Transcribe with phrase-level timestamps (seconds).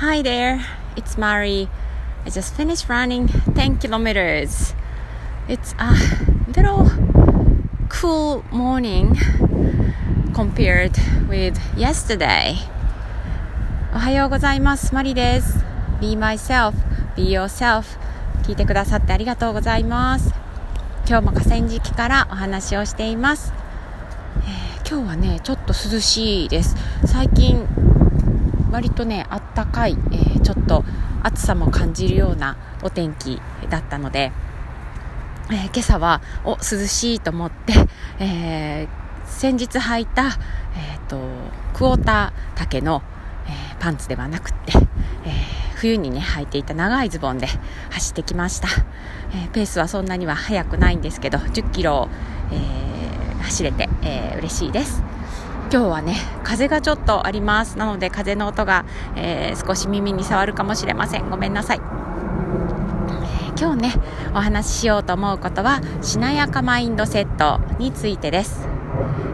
[0.00, 0.62] Hi there,
[0.94, 1.70] it's Mari.
[2.26, 4.74] I just finished running 10 kilometers.
[5.48, 5.96] It's a
[6.54, 6.90] little
[7.88, 9.16] cool morning
[10.34, 10.92] compared
[11.30, 12.56] with yesterday.
[13.94, 14.94] おはようございます。
[14.94, 15.64] マリです。
[16.02, 16.74] Be myself,
[17.16, 17.98] be yourself.
[18.42, 20.34] 聞いてくださってありがとうございます。
[21.08, 23.54] 今日も河川敷からお話をしています。
[24.40, 26.76] えー、今日はね、ちょっと涼しいです。
[27.06, 27.66] 最近
[28.76, 30.84] 割とねあったかい、えー、ちょっと
[31.22, 33.40] 暑さも感じるようなお天気
[33.70, 34.32] だったので、
[35.50, 37.72] えー、今朝はお涼しいと思って、
[38.18, 38.88] えー、
[39.26, 41.18] 先日履いた、えーと、
[41.72, 43.02] クォーター丈の、
[43.48, 44.72] え、パンツではなくて、
[45.24, 45.32] え
[45.76, 47.46] 冬にね履いていた長いズボンで
[47.92, 48.68] 走ってきました、
[49.34, 52.08] えペースはそんなには速くないんですけど10キロを、
[52.52, 55.15] え走れて、え嬉しいです。
[55.76, 57.76] 今日はね風がちょっとあります。
[57.76, 61.28] なので風の音が、えー、少し耳に触るかもしれません。
[61.28, 61.80] ごめんなさい、え、
[63.60, 63.94] 今日ね
[64.34, 68.66] お話ししようと思うことはしなやかマインドセットについてです、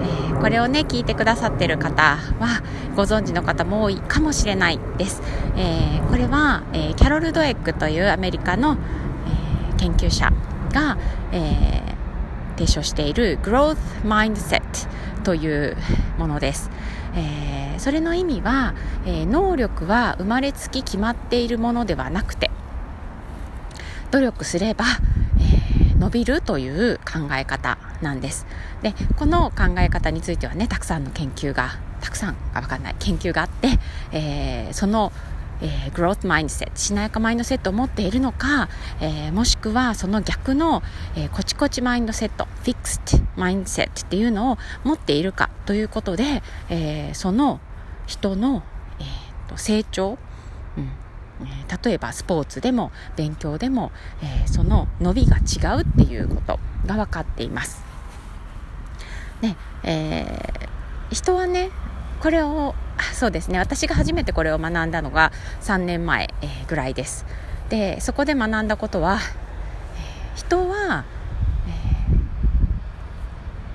[0.00, 2.62] えー、これをね聞いてくださってる方は
[2.94, 5.20] ご存知の方も多いかもしれないです、
[5.56, 8.76] えこれは、えキャロル・ドエックというアメリカの、
[9.74, 10.32] え研究者
[10.72, 10.98] が、
[11.32, 11.82] え
[12.56, 14.62] 提唱している Growth Mindset
[15.24, 15.76] という
[16.18, 16.70] ものです。
[17.14, 18.74] えー、それの意味は、
[19.06, 22.50] えー、能力は生まれつき決まっているものではなくて
[24.10, 24.84] 努力すれば、
[25.40, 28.46] えー、伸びるという考え方なんです
[28.82, 33.78] でこの考え方についてはねたくさんの研究がたくさんあ分かんない研究があって、
[34.12, 35.12] えー、その
[35.60, 38.68] えー、グロースマインドセット、しなやかマインドセットを持っているのか、
[39.00, 40.82] えー、もしくはその逆の、
[41.16, 47.60] えー、コチコチマインドセット、フィクストマインドセットっていうのを持っているかということで、えー、その
[48.06, 48.62] 人の、
[49.00, 50.18] えー、と成長、
[50.76, 50.90] うん
[51.84, 57.84] 例えばスポーツでも勉強でも、えー、その伸びが違うっていうことが分かっています。
[59.40, 61.70] ねえー、人はね
[62.20, 62.74] これを
[63.12, 63.58] そうですね。
[63.58, 65.32] 私が初めてこれを学んだのが
[65.62, 67.24] 3年前、えー、ぐらいです。
[67.68, 69.18] でそこで学んだことは、
[69.96, 71.04] えー、人は、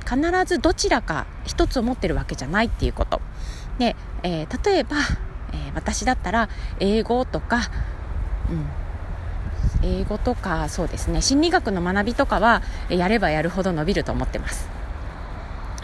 [0.00, 3.20] えー、必ずどちらか一つを持ってるわけじゃないっていうこと。
[3.78, 4.96] で、えー、例えば、
[5.52, 6.48] え私だったら
[6.80, 7.70] 英語とか、
[8.50, 8.66] うん、
[9.82, 11.22] 英語とかそうですね。
[11.22, 14.68] 心理学の学びとかはやればやるほど伸びると思ってます。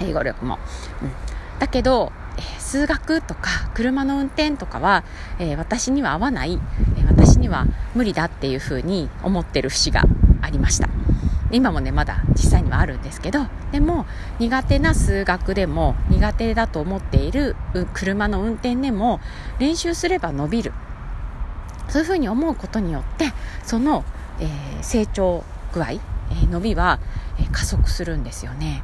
[0.00, 0.58] 英語力も、
[1.02, 1.12] うん、
[1.58, 2.12] だけど
[2.58, 5.04] 数学とか車の運転とかは、
[5.38, 6.58] えー、私には合わない、
[6.96, 10.02] えー、私には無理だっていうふうに思ってる節が
[10.40, 10.88] ありました
[11.50, 14.06] 今もねまだ実際にはあるんですけどでも
[14.38, 17.56] 苦手な数学でも苦手だと思っている
[17.92, 19.20] 車の運転でも
[19.58, 20.72] 練習すれば伸びる
[21.88, 23.32] そういうふうに思うことによって
[23.62, 24.04] その、
[24.40, 26.00] えー、成長具合、え
[26.50, 27.00] 伸びは、
[27.38, 28.82] え加速するんですよね。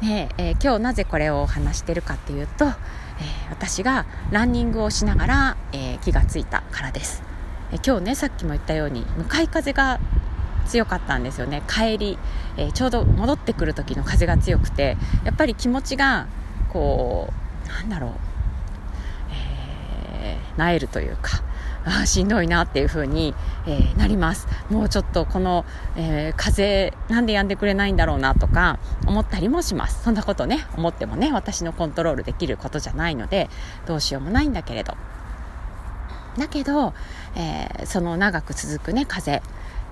[0.00, 2.72] で、えー、今日なぜこれを話してるかっていうと、えー、
[3.50, 7.22] 私がランニングをしながら、えー、気がついたからです、
[7.72, 10.00] え今日ねさっきも言ったように向かい風が
[10.66, 11.62] 強かったんですよね。
[11.68, 12.18] 帰り、
[12.56, 16.26] えちょうど戻ってくる時の風が強くてやっぱり気持ちが
[16.72, 17.32] こ
[17.64, 18.10] うなんだろう、
[19.30, 21.43] えー、なえるというか
[21.84, 23.34] あしんどいなっていう風に、
[23.66, 24.46] えー、なります。
[24.70, 25.64] もうちょっとこの、
[25.96, 30.02] えー、風なんで止んでくれないんだろうなとか思ったりもします。
[30.02, 33.50] そんなことね思ってもね私のコントロールできることじゃないので
[33.86, 34.96] どうしようもないんだけれど。
[36.38, 36.94] だけど、
[37.36, 39.40] えー、その長く続くね風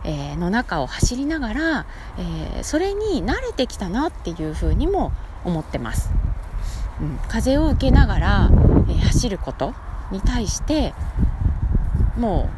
[0.04, 1.86] え、の中を走りながら、
[2.18, 5.12] え、それに慣れてきたなっていうふうにも
[5.44, 6.10] 思ってます、
[7.00, 8.50] うん、風を受けながら、
[8.88, 9.74] え、走ること
[10.10, 10.92] に対して
[12.16, 12.50] も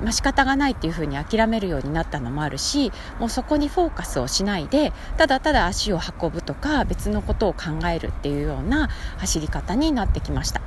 [0.00, 8.88] う、まあ、仕方がないっていうふうに諦めるようになったのもあるしもうそこにフォーカスをしないでただただ足を運ぶとか別のことを考えるっていうような
[9.18, 10.60] 走り方になってきました。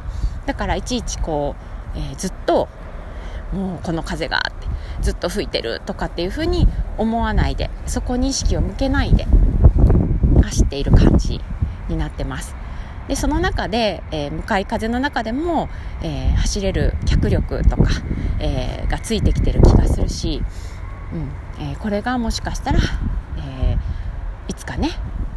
[0.45, 1.55] だからいちいちこ
[1.95, 2.67] う、えー、ずっと
[3.53, 4.67] もうこの風がって
[5.01, 6.67] ずっと吹いてるとかっていうふうに
[6.97, 9.27] 思わないでそこに意識を向けないで
[10.43, 11.41] 走っている感じ
[11.89, 12.60] になってます。
[13.07, 15.69] でその中で、えー、向かい風の中でも、
[16.01, 17.89] えー、走れる脚力とか、
[18.39, 20.41] えー、がついてきてる気がするし、
[21.13, 22.79] うんえこれがもしかしたら、
[23.37, 23.77] え
[24.47, 24.89] いつかね、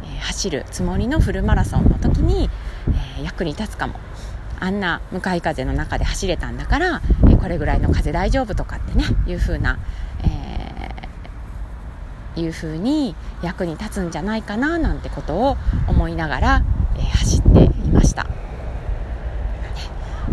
[0.03, 2.49] え走るつもりのフルマラソンの時に、
[3.19, 3.99] え役に立つかも。
[4.57, 9.77] あんな向かい風の中で走れたんだから、えこれぐらいの風大丈夫とかってねいう風な、
[10.23, 15.57] えー、いう風に役に立つんじゃないかななんてことを
[15.87, 16.63] 思いながら、
[16.97, 18.27] え走っていました。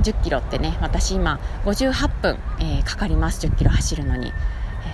[0.01, 3.47] 10キロってね私今58分、えー、かかります。
[3.47, 4.33] 10キロ走るのに。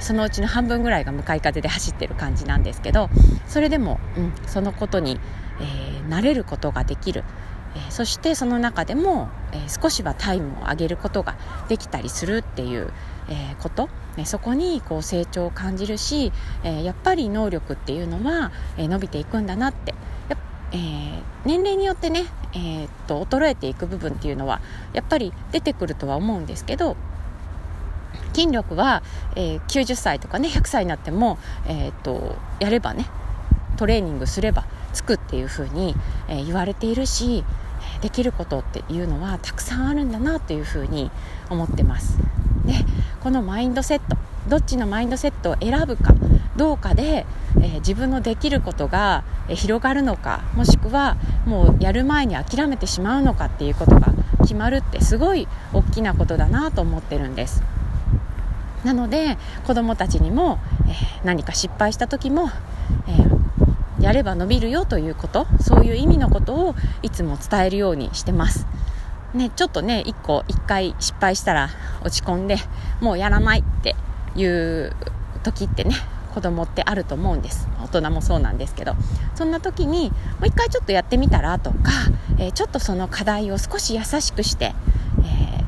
[0.00, 3.08] そのうちの半分ぐらいが向かい風で走ってる感じなんですけど
[3.46, 5.18] それでも、うん、そのことに、
[5.60, 7.24] えー、慣れることができる、
[7.74, 11.36] えー、そしてその中でも、えー、少しはタイムを上げることが
[11.68, 12.92] できたりするっていう、
[13.30, 16.32] えこと、ね、そこにこう成長を感じるし、
[16.64, 19.94] えやっぱり能力っていうのは、え伸びていくんだなって
[20.72, 24.60] えー、年齢によってね、えー、っと衰えていく部分っていうのは
[24.92, 26.96] やっぱり出てくるとは思うんですけど
[28.34, 29.02] 筋力は、
[29.36, 33.06] えー、90歳とかね100歳になっても、えー、っとやればね
[33.76, 35.94] トレーニングすればつくっていうふうに、
[36.28, 37.44] えー、言われているし
[38.02, 41.10] できることっていうのはたくさんあるんだなというふうに
[41.50, 42.18] 思ってます。
[42.64, 42.74] で
[43.22, 44.16] このマインドセット
[44.48, 46.14] どっちのマインドセットを選ぶか
[46.58, 47.25] どうかで、
[47.56, 49.25] えー、自分のできることが、
[49.55, 51.16] 広がるのかもしくは
[51.46, 54.12] もうやる前に諦めてしまうのかっていうことが
[54.43, 57.62] 決まるってすごい大きなことだなと思ってるんです。
[58.84, 60.94] なので子どもたちにも、えー、
[61.25, 62.50] 何か失敗した時も、
[63.08, 68.66] えー、やれば伸びるよということそういう意味のことをいつも伝えるようにしてます。
[69.34, 71.70] ね、ちょっとね1個1回失敗したら
[72.02, 72.56] 落ち込んで
[73.00, 73.94] もうやらないって
[74.37, 74.94] いう
[75.43, 75.94] 時ってね
[76.34, 77.69] 子供ってあると思うんです。
[77.82, 78.94] 大人もそうなんですけど。
[79.34, 81.76] そんな時にもう一回ちょっとやってみたらとか、
[82.38, 84.75] えー、ちょっとその課題を少し優しくして、
[85.22, 85.64] え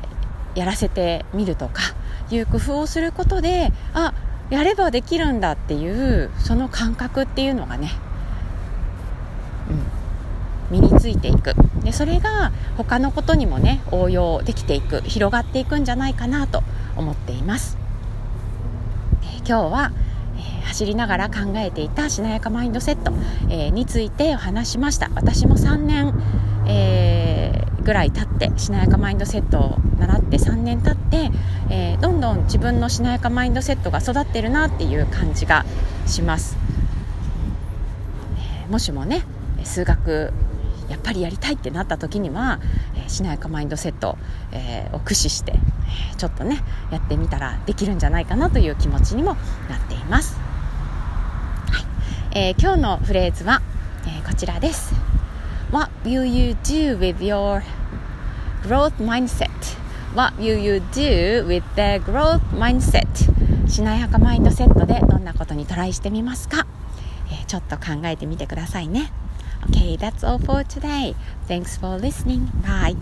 [0.55, 1.81] ー、やらせてみるとか
[2.29, 4.13] いう工夫をすることであ
[4.49, 7.91] やればできるんだっていうその感覚っていうのがね、
[10.71, 11.53] うん、身についていく。
[11.83, 16.63] でそれが他のことにもね応用できていく広がっていくんじゃないかなと
[16.95, 17.77] 思っています、
[19.23, 19.91] え、今日は、
[20.71, 23.11] 走りながら考えていたしなやかマインドセット、
[23.49, 25.09] えー、についてお話しました。
[25.15, 26.13] 私も3年、
[26.65, 31.31] えぐらい経ってしなやかマインドセットを習って3年経って、
[31.69, 35.65] えー、どんどん自分のしなやかマインドセットが育ってるなっていう感じが
[36.05, 36.55] します、
[38.67, 39.23] え、もしもね
[39.63, 40.31] 数学
[40.89, 42.59] やっぱりやりたいってなった時には、
[42.95, 44.17] えー、しなやかマインドセット、
[44.51, 49.33] えー、を駆使して、えー、ちょっとねやってみたらできるんじゃないかなという気持ちにも
[49.69, 50.40] なっています、
[52.33, 53.61] えー、今日のフレーズは、
[54.07, 54.93] えこちらです
[55.69, 57.61] What will you do with your
[58.63, 59.49] growth mindset?
[60.15, 63.05] What will you do with the growth mindset?
[63.67, 66.65] しなやかマインドセットでどんなことにトライしてみますか、
[67.29, 69.11] えー、ちょっと考えてみてくださいね。
[69.69, 71.13] Okay, that's all for today.
[71.49, 72.47] Thanks for listening.
[72.63, 72.95] Bye.